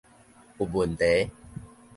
[0.57, 1.29] 有問題